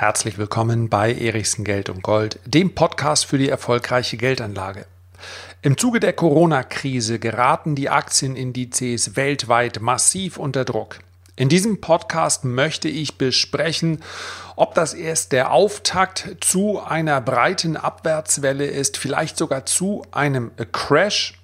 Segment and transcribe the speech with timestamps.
[0.00, 4.86] Herzlich willkommen bei Erichsen Geld und Gold, dem Podcast für die erfolgreiche Geldanlage.
[5.60, 11.00] Im Zuge der Corona-Krise geraten die Aktienindizes weltweit massiv unter Druck.
[11.36, 14.02] In diesem Podcast möchte ich besprechen,
[14.56, 21.34] ob das erst der Auftakt zu einer breiten Abwärtswelle ist, vielleicht sogar zu einem Crash.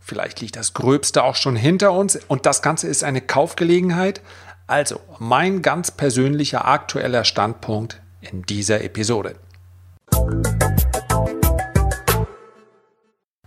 [0.00, 4.22] Vielleicht liegt das Gröbste auch schon hinter uns und das Ganze ist eine Kaufgelegenheit.
[4.66, 9.34] Also mein ganz persönlicher aktueller Standpunkt in dieser Episode.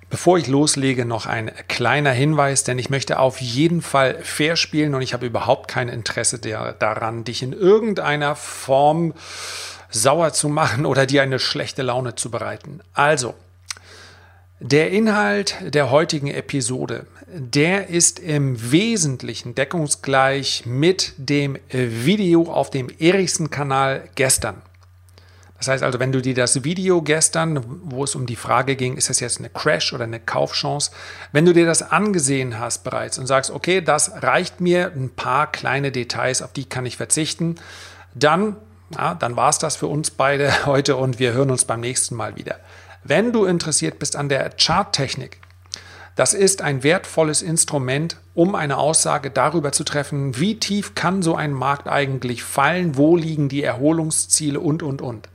[0.09, 4.95] Bevor ich loslege, noch ein kleiner Hinweis, denn ich möchte auf jeden Fall fair spielen
[4.95, 9.13] und ich habe überhaupt kein Interesse daran, dich in irgendeiner Form
[9.89, 12.79] sauer zu machen oder dir eine schlechte Laune zu bereiten.
[12.93, 13.33] Also,
[14.59, 22.87] der Inhalt der heutigen Episode, der ist im Wesentlichen deckungsgleich mit dem Video auf dem
[22.97, 24.61] Erichsen-Kanal gestern.
[25.57, 28.97] Das heißt also, wenn du dir das Video gestern, wo es um die Frage ging,
[28.97, 30.91] ist das jetzt eine Crash oder eine Kaufchance,
[31.31, 35.51] wenn du dir das angesehen hast bereits und sagst, okay, das reicht mir, ein paar
[35.51, 37.55] kleine Details, auf die kann ich verzichten,
[38.13, 38.57] dann,
[38.95, 42.15] ja, dann war es das für uns beide heute und wir hören uns beim nächsten
[42.15, 42.59] Mal wieder.
[43.07, 45.37] Wenn du interessiert bist an der Charttechnik,
[46.15, 51.35] das ist ein wertvolles Instrument, um eine Aussage darüber zu treffen, wie tief kann so
[51.35, 55.29] ein Markt eigentlich fallen, wo liegen die Erholungsziele und, und, und.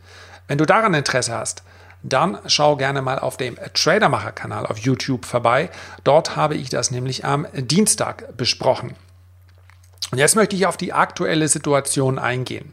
[0.48, 1.62] Wenn du daran Interesse hast,
[2.02, 5.70] dann schau gerne mal auf dem Tradermacher-Kanal auf YouTube vorbei.
[6.02, 8.96] Dort habe ich das nämlich am Dienstag besprochen.
[10.10, 12.72] Und jetzt möchte ich auf die aktuelle Situation eingehen.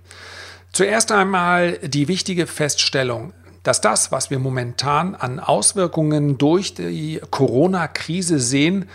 [0.73, 8.39] Zuerst einmal die wichtige Feststellung, dass das, was wir momentan an Auswirkungen durch die Corona-Krise
[8.39, 8.89] sehen,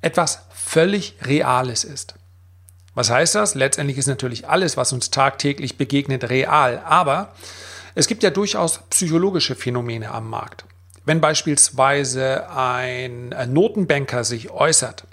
[0.00, 2.14] etwas völlig Reales ist.
[2.94, 3.54] Was heißt das?
[3.54, 6.80] Letztendlich ist natürlich alles, was uns tagtäglich begegnet, real.
[6.84, 7.32] Aber
[7.94, 10.64] es gibt ja durchaus psychologische Phänomene am Markt.
[11.04, 15.04] Wenn beispielsweise ein Notenbanker sich äußert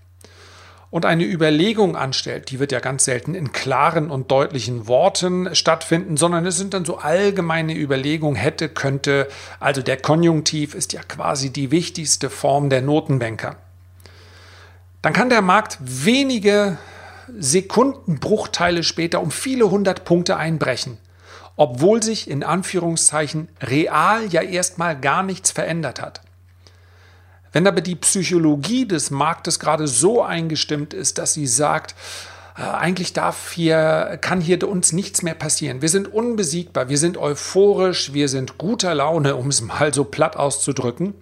[0.92, 6.18] und eine Überlegung anstellt, die wird ja ganz selten in klaren und deutlichen Worten stattfinden,
[6.18, 9.30] sondern es sind dann so allgemeine Überlegungen, hätte, könnte.
[9.62, 13.56] Also der Konjunktiv ist ja quasi die wichtigste Form der Notenbanker.
[15.02, 16.78] Dann kann der Markt wenige
[17.40, 20.98] Sekundenbruchteile später um viele hundert Punkte einbrechen,
[21.56, 26.22] obwohl sich in Anführungszeichen real ja erstmal gar nichts verändert hat.
[27.52, 31.96] Wenn aber die Psychologie des Marktes gerade so eingestimmt ist, dass sie sagt,
[32.58, 35.82] äh, eigentlich darf hier, kann hier uns nichts mehr passieren.
[35.82, 40.38] Wir sind unbesiegbar, wir sind euphorisch, wir sind guter Laune, um es mal so platt
[40.38, 41.14] auszudrücken.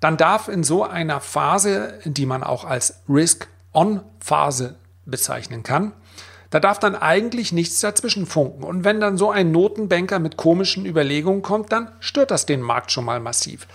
[0.00, 5.92] Dann darf in so einer Phase, die man auch als Risk-On-Phase bezeichnen kann,
[6.50, 8.62] da darf dann eigentlich nichts dazwischen funken.
[8.62, 12.92] Und wenn dann so ein Notenbanker mit komischen Überlegungen kommt, dann stört das den Markt
[12.92, 13.66] schon mal massiv.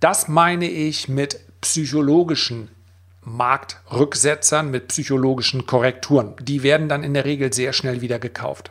[0.00, 2.70] Das meine ich mit psychologischen
[3.22, 6.34] Marktrücksetzern, mit psychologischen Korrekturen.
[6.40, 8.70] Die werden dann in der Regel sehr schnell wieder gekauft.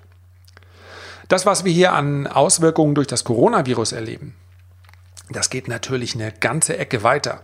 [1.28, 4.36] Das, was wir hier an Auswirkungen durch das Coronavirus erleben,
[5.30, 7.44] das geht natürlich eine ganze Ecke weiter.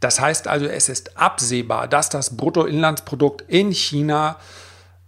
[0.00, 4.38] Das heißt also, es ist absehbar, dass das Bruttoinlandsprodukt in China,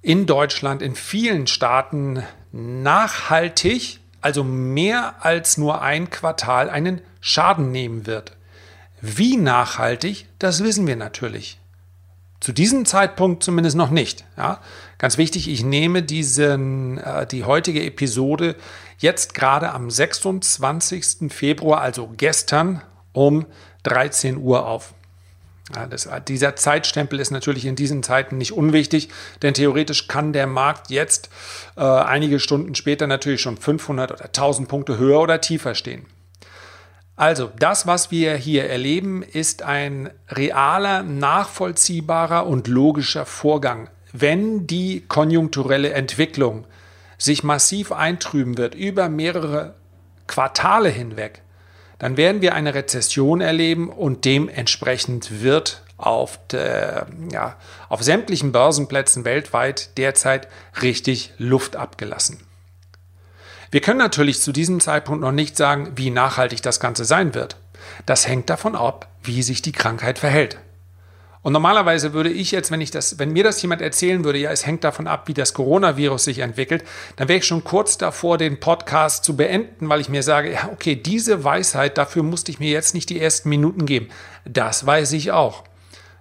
[0.02, 8.06] in Deutschland, in vielen Staaten nachhaltig, also mehr als nur ein Quartal, einen Schaden nehmen
[8.06, 8.32] wird.
[9.00, 11.60] Wie nachhaltig, das wissen wir natürlich.
[12.40, 14.24] Zu diesem Zeitpunkt zumindest noch nicht.
[14.36, 14.60] Ja?
[14.98, 18.56] Ganz wichtig, ich nehme diesen, äh, die heutige Episode
[18.98, 21.32] jetzt gerade am 26.
[21.32, 22.82] Februar, also gestern
[23.12, 23.46] um
[23.84, 24.92] 13 Uhr auf.
[25.74, 29.08] Ja, das, dieser Zeitstempel ist natürlich in diesen Zeiten nicht unwichtig,
[29.42, 31.28] denn theoretisch kann der Markt jetzt
[31.76, 36.06] äh, einige Stunden später natürlich schon 500 oder 1000 Punkte höher oder tiefer stehen.
[37.16, 43.88] Also, das, was wir hier erleben, ist ein realer, nachvollziehbarer und logischer Vorgang.
[44.12, 46.66] Wenn die konjunkturelle Entwicklung
[47.18, 49.74] sich massiv eintrüben wird über mehrere
[50.26, 51.42] Quartale hinweg,
[51.98, 57.56] dann werden wir eine Rezession erleben und dementsprechend wird auf, der, ja,
[57.88, 60.48] auf sämtlichen Börsenplätzen weltweit derzeit
[60.82, 62.40] richtig Luft abgelassen.
[63.70, 67.56] Wir können natürlich zu diesem Zeitpunkt noch nicht sagen, wie nachhaltig das Ganze sein wird.
[68.04, 70.58] Das hängt davon ab, wie sich die Krankheit verhält.
[71.46, 74.50] Und normalerweise würde ich jetzt, wenn ich das, wenn mir das jemand erzählen würde, ja,
[74.50, 76.82] es hängt davon ab, wie das Coronavirus sich entwickelt,
[77.14, 80.68] dann wäre ich schon kurz davor, den Podcast zu beenden, weil ich mir sage, ja,
[80.72, 84.08] okay, diese Weisheit, dafür musste ich mir jetzt nicht die ersten Minuten geben.
[84.44, 85.62] Das weiß ich auch.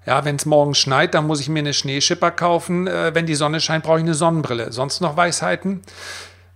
[0.06, 2.86] Ja, wenn es morgen schneit, dann muss ich mir eine Schneeschipper kaufen.
[2.86, 4.72] Äh, wenn die Sonne scheint, brauche ich eine Sonnenbrille.
[4.72, 5.82] Sonst noch Weisheiten?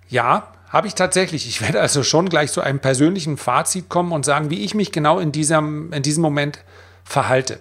[0.09, 1.47] Ja, habe ich tatsächlich.
[1.47, 4.91] Ich werde also schon gleich zu einem persönlichen Fazit kommen und sagen, wie ich mich
[4.91, 6.59] genau in diesem, in diesem Moment
[7.03, 7.57] verhalte.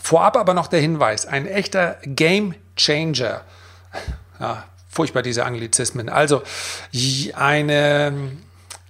[0.00, 3.42] Vorab aber noch der Hinweis, ein echter Game Changer.
[4.40, 6.08] Ja, furchtbar diese Anglizismen.
[6.08, 6.42] Also
[7.34, 8.12] eine,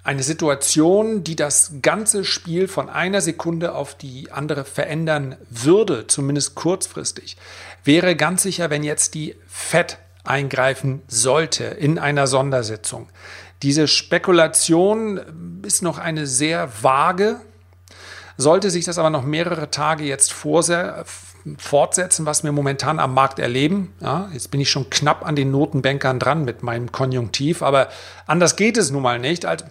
[0.03, 6.55] eine Situation, die das ganze Spiel von einer Sekunde auf die andere verändern würde, zumindest
[6.55, 7.37] kurzfristig,
[7.85, 13.09] wäre ganz sicher, wenn jetzt die Fed eingreifen sollte in einer Sondersitzung.
[13.63, 17.41] Diese Spekulation ist noch eine sehr vage.
[18.37, 23.95] Sollte sich das aber noch mehrere Tage jetzt fortsetzen, was wir momentan am Markt erleben,
[24.01, 27.89] ja, jetzt bin ich schon knapp an den Notenbankern dran mit meinem Konjunktiv, aber
[28.27, 29.47] anders geht es nun mal nicht.
[29.47, 29.67] Also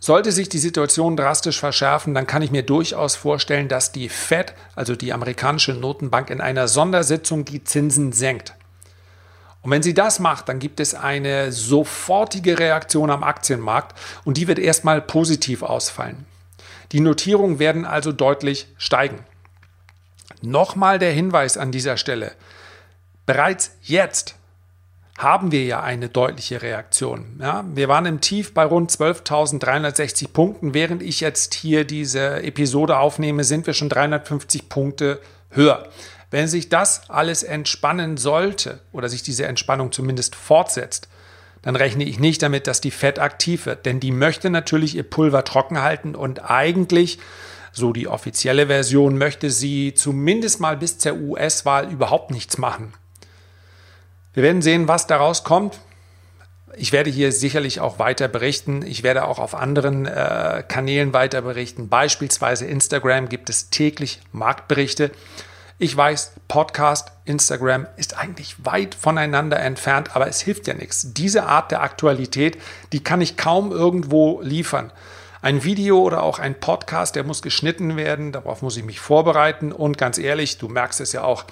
[0.00, 4.54] sollte sich die Situation drastisch verschärfen, dann kann ich mir durchaus vorstellen, dass die Fed,
[4.76, 8.54] also die amerikanische Notenbank, in einer Sondersitzung die Zinsen senkt.
[9.62, 14.46] Und wenn sie das macht, dann gibt es eine sofortige Reaktion am Aktienmarkt und die
[14.46, 16.26] wird erstmal positiv ausfallen.
[16.92, 19.18] Die Notierungen werden also deutlich steigen.
[20.40, 22.32] Nochmal der Hinweis an dieser Stelle.
[23.26, 24.36] Bereits jetzt
[25.18, 27.38] haben wir ja eine deutliche Reaktion.
[27.40, 30.74] Ja, wir waren im Tief bei rund 12.360 Punkten.
[30.74, 35.20] Während ich jetzt hier diese Episode aufnehme, sind wir schon 350 Punkte
[35.50, 35.88] höher.
[36.30, 41.08] Wenn sich das alles entspannen sollte oder sich diese Entspannung zumindest fortsetzt,
[41.62, 45.02] dann rechne ich nicht damit, dass die Fed aktiv wird, denn die möchte natürlich ihr
[45.02, 47.18] Pulver trocken halten und eigentlich,
[47.72, 52.92] so die offizielle Version, möchte sie zumindest mal bis zur US-Wahl überhaupt nichts machen.
[54.34, 55.80] Wir werden sehen, was daraus kommt.
[56.76, 58.82] Ich werde hier sicherlich auch weiter berichten.
[58.82, 61.88] Ich werde auch auf anderen äh, Kanälen weiter berichten.
[61.88, 65.10] Beispielsweise Instagram gibt es täglich Marktberichte.
[65.80, 71.12] Ich weiß, Podcast, Instagram ist eigentlich weit voneinander entfernt, aber es hilft ja nichts.
[71.14, 72.58] Diese Art der Aktualität,
[72.92, 74.92] die kann ich kaum irgendwo liefern.
[75.40, 79.70] Ein Video oder auch ein Podcast, der muss geschnitten werden, darauf muss ich mich vorbereiten
[79.70, 81.44] und ganz ehrlich, du merkst es ja auch,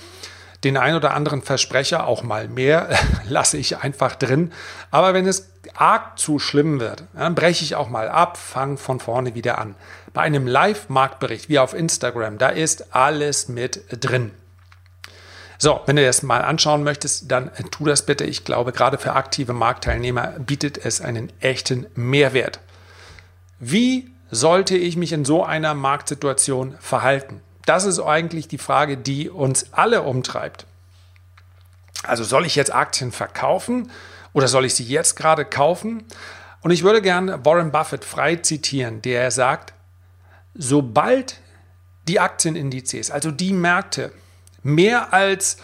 [0.67, 2.89] den ein oder anderen Versprecher, auch mal mehr,
[3.29, 4.53] lasse ich einfach drin.
[4.91, 9.01] Aber wenn es arg zu schlimm wird, dann breche ich auch mal ab, fange von
[9.01, 9.75] vorne wieder an.
[10.13, 14.33] Bei einem Live-Marktbericht wie auf Instagram, da ist alles mit drin.
[15.59, 18.25] So, wenn du das mal anschauen möchtest, dann tu das bitte.
[18.25, 22.61] Ich glaube, gerade für aktive Marktteilnehmer bietet es einen echten Mehrwert.
[23.59, 27.41] Wie sollte ich mich in so einer Marktsituation verhalten?
[27.67, 30.67] Das ist eigentlich die Frage, die uns alle umtreibt.
[32.05, 33.91] Also soll ich jetzt Aktien verkaufen
[34.33, 36.05] oder soll ich sie jetzt gerade kaufen?
[36.63, 39.75] Und ich würde gerne Warren Buffett frei zitieren, der sagt,
[40.55, 41.41] sobald
[42.09, 44.13] die Aktienindizes, also die Märkte,
[44.63, 45.59] mehr als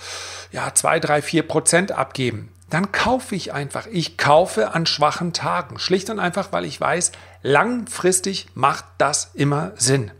[0.50, 3.86] ja, 2, 3, 4 Prozent abgeben, dann kaufe ich einfach.
[3.86, 5.78] Ich kaufe an schwachen Tagen.
[5.78, 7.12] Schlicht und einfach, weil ich weiß,
[7.42, 10.10] langfristig macht das immer Sinn.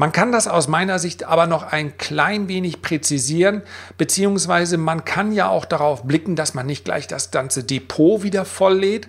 [0.00, 3.62] Man kann das aus meiner Sicht aber noch ein klein wenig präzisieren,
[3.96, 8.44] beziehungsweise man kann ja auch darauf blicken, dass man nicht gleich das ganze Depot wieder
[8.44, 9.08] volllädt.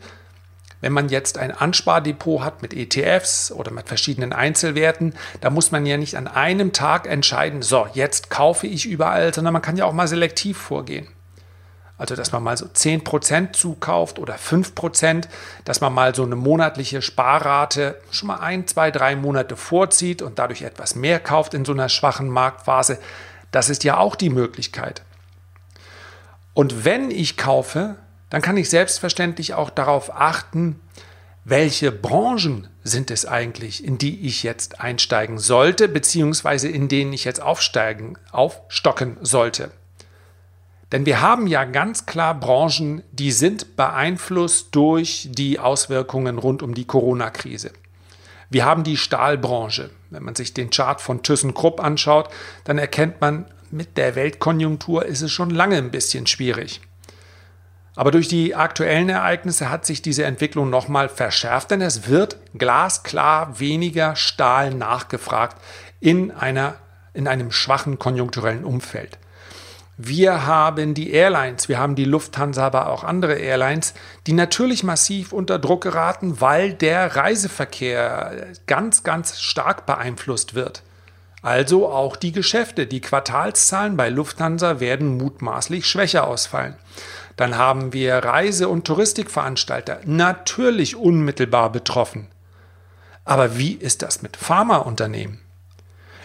[0.81, 5.85] Wenn man jetzt ein Anspardepot hat mit ETFs oder mit verschiedenen Einzelwerten, da muss man
[5.85, 9.85] ja nicht an einem Tag entscheiden, so, jetzt kaufe ich überall, sondern man kann ja
[9.85, 11.07] auch mal selektiv vorgehen.
[11.99, 15.27] Also, dass man mal so 10% zukauft oder 5%,
[15.65, 20.39] dass man mal so eine monatliche Sparrate schon mal ein, zwei, drei Monate vorzieht und
[20.39, 22.99] dadurch etwas mehr kauft in so einer schwachen Marktphase.
[23.51, 25.01] Das ist ja auch die Möglichkeit.
[26.53, 27.95] Und wenn ich kaufe,
[28.29, 30.79] dann kann ich selbstverständlich auch darauf achten,
[31.43, 37.25] welche Branchen sind es eigentlich, in die ich jetzt einsteigen sollte, beziehungsweise in denen ich
[37.25, 39.71] jetzt aufsteigen, aufstocken sollte.
[40.91, 46.73] Denn wir haben ja ganz klar Branchen, die sind beeinflusst durch die Auswirkungen rund um
[46.73, 47.71] die Corona-Krise.
[48.49, 49.91] Wir haben die Stahlbranche.
[50.09, 52.29] Wenn man sich den Chart von ThyssenKrupp anschaut,
[52.63, 56.81] dann erkennt man, mit der Weltkonjunktur ist es schon lange ein bisschen schwierig.
[57.95, 63.59] Aber durch die aktuellen Ereignisse hat sich diese Entwicklung nochmal verschärft, denn es wird glasklar
[63.59, 65.57] weniger Stahl nachgefragt
[65.99, 66.75] in, einer,
[67.13, 69.19] in einem schwachen konjunkturellen Umfeld.
[70.01, 73.93] Wir haben die Airlines, wir haben die Lufthansa, aber auch andere Airlines,
[74.27, 80.83] die natürlich massiv unter Druck geraten, weil der Reiseverkehr ganz, ganz stark beeinflusst wird.
[81.41, 82.87] Also auch die Geschäfte.
[82.87, 86.75] Die Quartalszahlen bei Lufthansa werden mutmaßlich schwächer ausfallen.
[87.35, 92.29] Dann haben wir Reise- und Touristikveranstalter natürlich unmittelbar betroffen.
[93.25, 95.41] Aber wie ist das mit Pharmaunternehmen?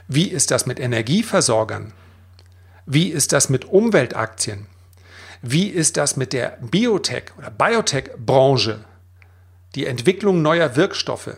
[0.07, 1.93] Wie ist das mit Energieversorgern?
[2.87, 4.67] Wie ist das mit Umweltaktien?
[5.41, 8.85] Wie ist das mit der Biotech- oder Biotech-Branche?
[9.75, 11.37] Die Entwicklung neuer Wirkstoffe.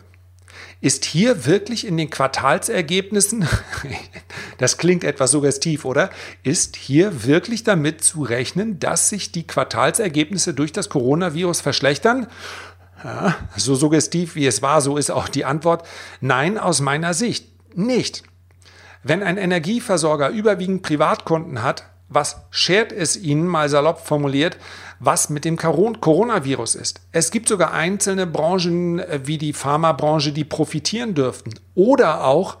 [0.79, 3.47] Ist hier wirklich in den Quartalsergebnissen,
[4.59, 6.09] das klingt etwas suggestiv, oder?
[6.43, 12.27] Ist hier wirklich damit zu rechnen, dass sich die Quartalsergebnisse durch das Coronavirus verschlechtern?
[13.03, 15.87] Ja, so suggestiv wie es war, so ist auch die Antwort.
[16.21, 18.23] Nein, aus meiner Sicht nicht.
[19.03, 24.57] Wenn ein Energieversorger überwiegend Privatkunden hat, was schert es ihnen, mal salopp formuliert,
[24.99, 27.01] was mit dem Coronavirus ist?
[27.11, 31.53] Es gibt sogar einzelne Branchen äh, wie die Pharmabranche, die profitieren dürften.
[31.75, 32.57] Oder auch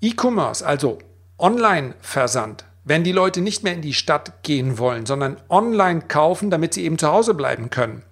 [0.00, 0.98] E-Commerce, also
[1.38, 2.64] Online-Versand.
[2.84, 6.84] Wenn die Leute nicht mehr in die Stadt gehen wollen, sondern online kaufen, damit sie
[6.84, 8.04] eben zu Hause bleiben können.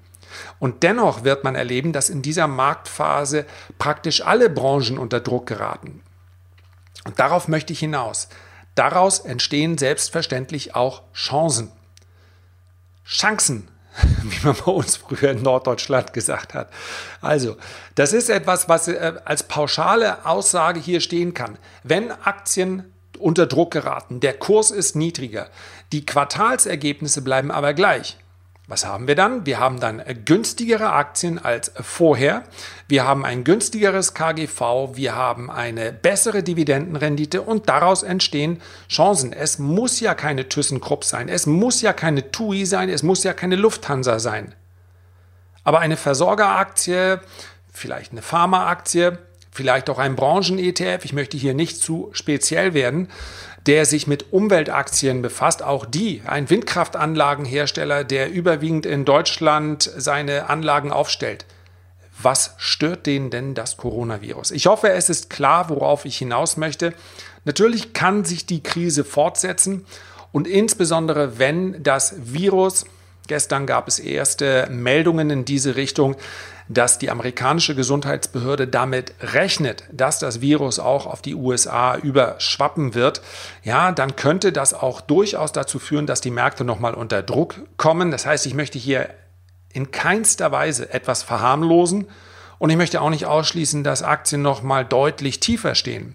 [0.59, 3.47] Und dennoch wird man erleben, dass in dieser Marktphase
[3.79, 6.03] praktisch alle Branchen unter Druck geraten.
[7.05, 8.29] Und darauf möchte ich hinaus.
[8.75, 11.71] Daraus entstehen selbstverständlich auch Chancen.
[13.07, 13.69] Chancen,
[14.23, 16.71] wie man bei uns früher in Norddeutschland gesagt hat.
[17.21, 17.57] Also,
[17.95, 21.59] das ist etwas, was äh, als pauschale Aussage hier stehen kann.
[21.83, 25.49] Wenn Aktien unter Druck geraten, der Kurs ist niedriger,
[25.93, 28.17] die Quartalsergebnisse bleiben aber gleich,
[28.67, 29.45] was haben wir dann?
[29.45, 32.45] Wir haben dann günstigere Aktien als vorher.
[32.89, 34.95] Wir haben ein günstigeres KGV.
[34.95, 39.35] Wir haben eine bessere Dividendenrendite und daraus entstehen Chancen.
[39.35, 41.29] Es muss ja keine ThyssenKrupp sein.
[41.29, 42.89] Es muss ja keine TUI sein.
[42.89, 44.55] Es muss ja keine Lufthansa sein.
[45.63, 47.21] Aber eine Versorgeraktie,
[47.71, 49.19] vielleicht eine Pharmaaktie,
[49.55, 53.09] vielleicht auch ein Branchen-ETF, ich möchte hier nicht zu speziell werden,
[53.67, 55.63] der sich mit Umweltaktien befasst.
[55.63, 61.47] Auch die, ein Windkraftanlagenhersteller, der überwiegend in Deutschland seine Anlagen aufstellt.
[62.21, 64.51] Was stört denen denn das Coronavirus?
[64.51, 66.93] Ich hoffe, es ist klar, worauf ich hinaus möchte.
[67.45, 69.87] Natürlich kann sich die Krise fortsetzen
[70.33, 72.87] und insbesondere wenn das Virus,
[73.29, 76.17] gestern gab es erste Meldungen in diese Richtung,
[76.69, 83.21] dass die amerikanische Gesundheitsbehörde damit rechnet, dass das Virus auch auf die USA überschwappen wird,
[83.63, 88.11] ja, dann könnte das auch durchaus dazu führen, dass die Märkte nochmal unter Druck kommen.
[88.11, 89.11] Das heißt, ich möchte hier
[89.73, 92.07] in keinster Weise etwas verharmlosen
[92.59, 96.15] und ich möchte auch nicht ausschließen, dass Aktien nochmal deutlich tiefer stehen.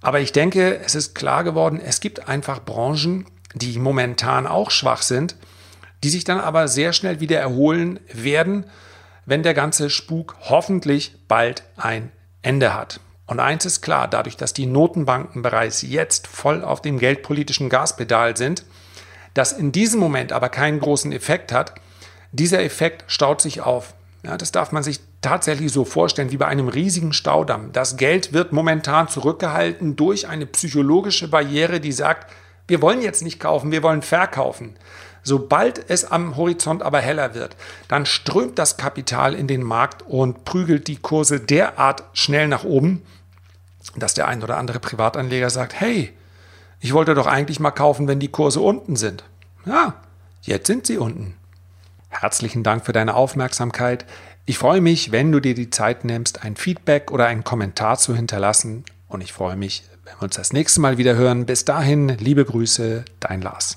[0.00, 5.02] Aber ich denke, es ist klar geworden, es gibt einfach Branchen, die momentan auch schwach
[5.02, 5.36] sind,
[6.04, 8.66] die sich dann aber sehr schnell wieder erholen werden
[9.28, 13.00] wenn der ganze Spuk hoffentlich bald ein Ende hat.
[13.26, 18.38] Und eins ist klar, dadurch, dass die Notenbanken bereits jetzt voll auf dem geldpolitischen Gaspedal
[18.38, 18.64] sind,
[19.34, 21.74] das in diesem Moment aber keinen großen Effekt hat,
[22.32, 23.92] dieser Effekt staut sich auf.
[24.22, 27.70] Ja, das darf man sich tatsächlich so vorstellen wie bei einem riesigen Staudamm.
[27.72, 32.32] Das Geld wird momentan zurückgehalten durch eine psychologische Barriere, die sagt,
[32.66, 34.76] wir wollen jetzt nicht kaufen, wir wollen verkaufen.
[35.28, 37.54] Sobald es am Horizont aber heller wird,
[37.86, 43.02] dann strömt das Kapital in den Markt und prügelt die Kurse derart schnell nach oben,
[43.94, 46.14] dass der ein oder andere Privatanleger sagt, hey,
[46.80, 49.22] ich wollte doch eigentlich mal kaufen, wenn die Kurse unten sind.
[49.66, 49.96] Ja,
[50.40, 51.34] jetzt sind sie unten.
[52.08, 54.06] Herzlichen Dank für deine Aufmerksamkeit.
[54.46, 58.16] Ich freue mich, wenn du dir die Zeit nimmst, ein Feedback oder einen Kommentar zu
[58.16, 58.82] hinterlassen.
[59.08, 61.44] Und ich freue mich, wenn wir uns das nächste Mal wieder hören.
[61.44, 63.76] Bis dahin, liebe Grüße, dein Lars.